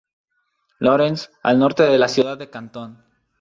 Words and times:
Lawrence, 0.79 1.29
al 1.43 1.59
norte 1.59 1.83
de 1.83 1.99
la 1.99 2.07
ciudad 2.07 2.35
de 2.35 2.49
Canton. 2.49 3.05